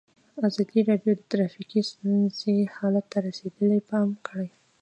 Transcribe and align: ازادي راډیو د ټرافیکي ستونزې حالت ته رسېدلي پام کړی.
ازادي 0.47 0.79
راډیو 0.89 1.13
د 1.17 1.21
ټرافیکي 1.31 1.81
ستونزې 1.91 2.55
حالت 2.75 3.05
ته 3.11 3.17
رسېدلي 3.27 3.79
پام 3.89 4.09
کړی. 4.27 4.49